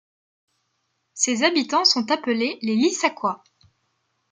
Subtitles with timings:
[1.13, 3.43] Ses habitants sont appelés les Lissacois.